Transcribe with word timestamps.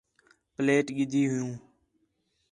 پلیٹ 0.55 0.87
گِدی 0.97 1.23
ہِیو 1.31 1.47